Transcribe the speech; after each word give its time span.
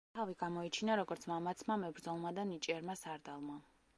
თავი 0.17 0.33
გამოიჩინა, 0.43 0.95
როგორც 0.99 1.27
მამაცმა 1.33 1.77
მებრძოლმა 1.83 2.33
და 2.39 2.47
ნიჭიერმა 2.53 2.99
სარდალმა. 3.05 3.63